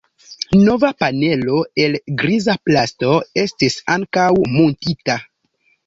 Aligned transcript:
Nova 0.61 0.89
panelo 1.03 1.59
el 1.85 1.99
griza 2.23 2.57
plasto 2.71 3.15
estis 3.45 3.79
ankaŭ 4.01 4.29
muntita. 4.59 5.23